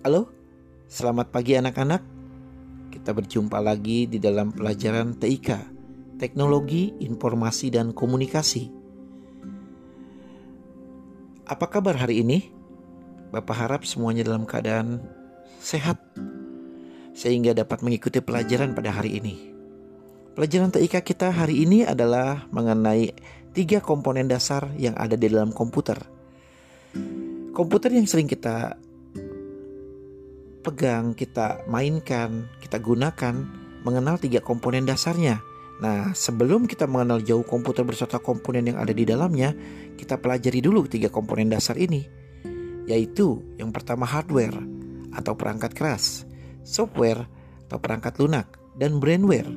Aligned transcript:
Halo, 0.00 0.32
selamat 0.88 1.28
pagi 1.28 1.60
anak-anak. 1.60 2.00
Kita 2.88 3.12
berjumpa 3.12 3.60
lagi 3.60 4.08
di 4.08 4.16
dalam 4.16 4.48
pelajaran 4.48 5.20
TIK, 5.20 5.48
Teknologi, 6.16 7.04
Informasi, 7.04 7.68
dan 7.68 7.92
Komunikasi. 7.92 8.64
Apa 11.44 11.68
kabar 11.68 12.00
hari 12.00 12.24
ini? 12.24 12.48
Bapak 13.28 13.52
harap 13.52 13.82
semuanya 13.84 14.24
dalam 14.24 14.48
keadaan 14.48 15.04
sehat, 15.60 16.00
sehingga 17.12 17.52
dapat 17.52 17.84
mengikuti 17.84 18.24
pelajaran 18.24 18.72
pada 18.72 18.96
hari 18.96 19.20
ini. 19.20 19.52
Pelajaran 20.32 20.72
TIK 20.72 21.04
kita 21.04 21.28
hari 21.28 21.68
ini 21.68 21.84
adalah 21.84 22.48
mengenai 22.48 23.12
tiga 23.52 23.84
komponen 23.84 24.32
dasar 24.32 24.72
yang 24.80 24.96
ada 24.96 25.20
di 25.20 25.28
dalam 25.28 25.52
komputer. 25.52 26.00
Komputer 27.52 27.92
yang 27.92 28.08
sering 28.08 28.32
kita 28.32 28.80
pegang, 30.60 31.16
kita 31.16 31.64
mainkan, 31.66 32.48
kita 32.60 32.78
gunakan 32.78 33.34
mengenal 33.84 34.20
tiga 34.20 34.44
komponen 34.44 34.84
dasarnya. 34.84 35.40
Nah, 35.80 36.12
sebelum 36.12 36.68
kita 36.68 36.84
mengenal 36.84 37.24
jauh 37.24 37.44
komputer 37.44 37.88
beserta 37.88 38.20
komponen 38.20 38.68
yang 38.68 38.76
ada 38.76 38.92
di 38.92 39.08
dalamnya, 39.08 39.56
kita 39.96 40.20
pelajari 40.20 40.60
dulu 40.60 40.84
tiga 40.84 41.08
komponen 41.08 41.48
dasar 41.48 41.80
ini, 41.80 42.04
yaitu 42.84 43.40
yang 43.56 43.72
pertama 43.72 44.04
hardware 44.04 44.56
atau 45.16 45.32
perangkat 45.32 45.72
keras, 45.72 46.28
software 46.60 47.24
atau 47.68 47.80
perangkat 47.80 48.20
lunak, 48.20 48.60
dan 48.76 49.00
brainware, 49.00 49.48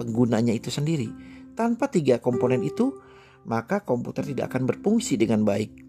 penggunanya 0.00 0.56
itu 0.56 0.72
sendiri. 0.72 1.12
Tanpa 1.52 1.92
tiga 1.92 2.24
komponen 2.24 2.64
itu, 2.64 2.96
maka 3.44 3.84
komputer 3.84 4.24
tidak 4.24 4.52
akan 4.52 4.64
berfungsi 4.64 5.20
dengan 5.20 5.44
baik. 5.44 5.84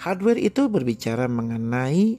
Hardware 0.00 0.40
itu 0.40 0.66
berbicara 0.72 1.28
mengenai 1.28 2.16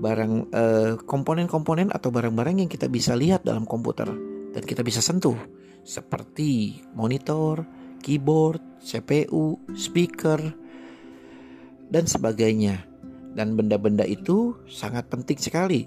barang 0.00 0.32
eh, 0.50 0.92
komponen-komponen 1.04 1.92
atau 1.92 2.08
barang-barang 2.08 2.64
yang 2.64 2.70
kita 2.72 2.88
bisa 2.88 3.12
lihat 3.12 3.44
dalam 3.44 3.68
komputer 3.68 4.08
dan 4.50 4.62
kita 4.64 4.80
bisa 4.80 5.04
sentuh 5.04 5.36
seperti 5.84 6.80
monitor, 6.96 7.64
keyboard, 8.00 8.60
CPU, 8.80 9.60
speaker 9.76 10.40
dan 11.92 12.04
sebagainya. 12.08 12.88
Dan 13.30 13.54
benda-benda 13.54 14.02
itu 14.02 14.58
sangat 14.66 15.06
penting 15.06 15.38
sekali. 15.38 15.86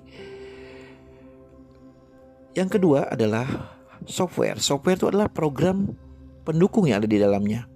Yang 2.55 2.79
kedua 2.79 3.11
adalah 3.11 3.73
software. 4.07 4.61
Software 4.63 4.95
itu 4.95 5.07
adalah 5.11 5.27
program 5.27 5.91
pendukung 6.47 6.87
yang 6.87 7.03
ada 7.03 7.09
di 7.09 7.19
dalamnya. 7.19 7.67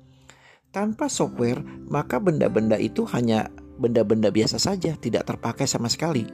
Tanpa 0.72 1.12
software, 1.12 1.60
maka 1.90 2.22
benda-benda 2.22 2.80
itu 2.80 3.04
hanya 3.12 3.50
benda-benda 3.78 4.34
biasa 4.34 4.58
saja, 4.58 4.98
tidak 4.98 5.30
terpakai 5.30 5.70
sama 5.70 5.88
sekali. 5.88 6.26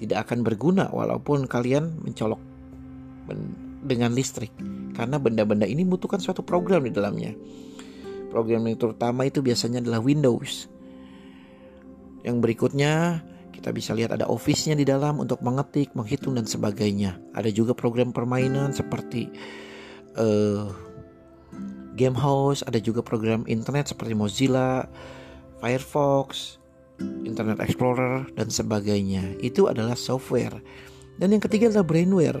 Tidak 0.00 0.18
akan 0.18 0.42
berguna 0.42 0.90
walaupun 0.90 1.46
kalian 1.46 2.02
mencolok 2.02 2.40
dengan 3.84 4.10
listrik. 4.16 4.50
Karena 4.96 5.20
benda-benda 5.20 5.68
ini 5.68 5.86
membutuhkan 5.86 6.18
suatu 6.18 6.42
program 6.42 6.82
di 6.84 6.92
dalamnya. 6.92 7.32
Program 8.32 8.64
yang 8.66 8.80
terutama 8.80 9.28
itu 9.28 9.44
biasanya 9.44 9.84
adalah 9.84 10.00
Windows. 10.00 10.66
Yang 12.24 12.36
berikutnya 12.40 13.22
kita 13.52 13.70
bisa 13.70 13.94
lihat 13.94 14.10
ada 14.10 14.26
office-nya 14.26 14.74
di 14.74 14.82
dalam 14.82 15.20
untuk 15.22 15.38
mengetik, 15.44 15.92
menghitung 15.94 16.34
dan 16.34 16.48
sebagainya. 16.48 17.20
Ada 17.36 17.52
juga 17.54 17.76
program 17.76 18.10
permainan 18.10 18.74
seperti 18.74 19.30
uh, 20.18 20.66
Game 21.92 22.16
House, 22.16 22.64
ada 22.64 22.80
juga 22.80 23.04
program 23.04 23.44
internet 23.44 23.92
seperti 23.92 24.16
Mozilla, 24.16 24.88
Firefox, 25.60 26.58
Internet 27.26 27.58
Explorer 27.64 28.28
dan 28.36 28.48
sebagainya. 28.48 29.36
Itu 29.42 29.66
adalah 29.68 29.98
software. 29.98 30.58
Dan 31.18 31.34
yang 31.36 31.42
ketiga 31.42 31.68
adalah 31.68 31.86
brainware. 31.86 32.40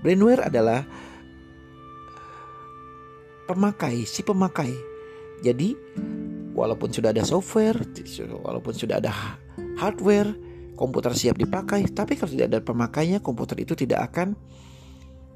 Brainware 0.00 0.48
adalah 0.48 0.84
pemakai, 3.50 4.06
si 4.06 4.22
pemakai. 4.22 4.72
Jadi 5.40 5.74
walaupun 6.54 6.92
sudah 6.92 7.10
ada 7.10 7.24
software, 7.24 7.80
walaupun 8.44 8.76
sudah 8.76 9.00
ada 9.00 9.10
hardware, 9.80 10.30
komputer 10.76 11.12
siap 11.16 11.36
dipakai, 11.40 11.88
tapi 11.90 12.16
kalau 12.16 12.30
tidak 12.32 12.46
ada 12.52 12.60
pemakainya, 12.60 13.18
komputer 13.20 13.60
itu 13.60 13.72
tidak 13.74 14.12
akan 14.12 14.36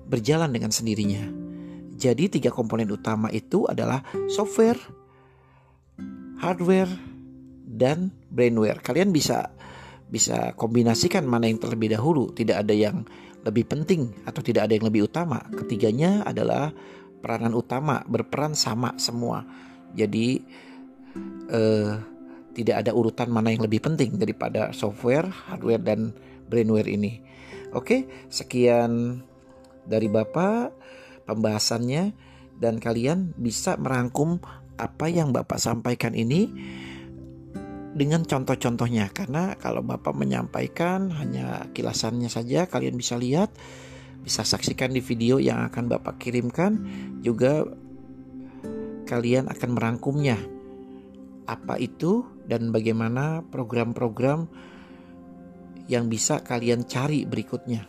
berjalan 0.08 0.52
dengan 0.52 0.70
sendirinya. 0.70 1.24
Jadi 1.94 2.38
tiga 2.38 2.50
komponen 2.52 2.90
utama 2.90 3.30
itu 3.32 3.64
adalah 3.64 4.04
software, 4.28 4.78
hardware, 6.42 6.90
dan 7.64 8.12
brainware. 8.34 8.82
Kalian 8.82 9.14
bisa 9.14 9.54
bisa 10.10 10.52
kombinasikan 10.58 11.24
mana 11.24 11.46
yang 11.46 11.62
terlebih 11.62 11.94
dahulu. 11.94 12.34
Tidak 12.34 12.58
ada 12.58 12.74
yang 12.74 13.06
lebih 13.46 13.64
penting 13.70 14.10
atau 14.26 14.42
tidak 14.42 14.66
ada 14.66 14.74
yang 14.74 14.86
lebih 14.90 15.06
utama. 15.06 15.38
Ketiganya 15.54 16.26
adalah 16.26 16.74
peranan 17.22 17.54
utama, 17.54 18.02
berperan 18.04 18.58
sama 18.58 18.98
semua. 18.98 19.46
Jadi 19.94 20.42
eh, 21.48 21.92
tidak 22.54 22.76
ada 22.84 22.92
urutan 22.92 23.30
mana 23.30 23.54
yang 23.54 23.62
lebih 23.62 23.80
penting 23.80 24.18
daripada 24.18 24.74
software, 24.74 25.30
hardware 25.50 25.82
dan 25.82 26.14
brainware 26.50 26.90
ini. 26.90 27.22
Oke, 27.74 28.06
sekian 28.30 29.22
dari 29.82 30.06
Bapak 30.06 30.70
pembahasannya 31.26 32.14
dan 32.60 32.78
kalian 32.78 33.34
bisa 33.34 33.74
merangkum 33.74 34.38
apa 34.78 35.06
yang 35.10 35.34
Bapak 35.34 35.58
sampaikan 35.58 36.14
ini 36.14 36.50
dengan 37.94 38.26
contoh-contohnya 38.26 39.14
karena 39.14 39.54
kalau 39.54 39.80
Bapak 39.86 40.18
menyampaikan 40.18 41.14
hanya 41.14 41.70
kilasannya 41.70 42.26
saja 42.26 42.66
kalian 42.66 42.98
bisa 42.98 43.14
lihat 43.14 43.54
bisa 44.26 44.42
saksikan 44.42 44.90
di 44.90 44.98
video 44.98 45.38
yang 45.38 45.62
akan 45.70 45.86
Bapak 45.86 46.18
kirimkan 46.18 46.82
juga 47.22 47.62
kalian 49.06 49.46
akan 49.46 49.70
merangkumnya 49.78 50.38
apa 51.44 51.76
itu 51.76 52.24
dan 52.48 52.72
bagaimana 52.72 53.44
program-program 53.46 54.48
yang 55.84 56.08
bisa 56.08 56.40
kalian 56.40 56.88
cari 56.88 57.28
berikutnya. 57.28 57.84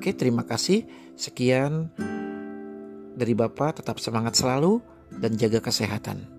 Oke, 0.00 0.16
terima 0.16 0.48
kasih. 0.48 0.88
Sekian 1.12 1.92
dari 3.12 3.36
Bapak, 3.36 3.84
tetap 3.84 4.00
semangat 4.00 4.40
selalu 4.40 4.80
dan 5.12 5.36
jaga 5.36 5.60
kesehatan. 5.60 6.37